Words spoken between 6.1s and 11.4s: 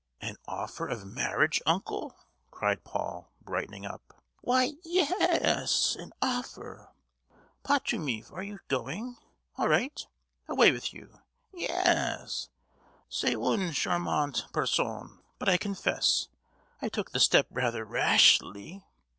offer. Pachomief, are you going? All right! Away with you!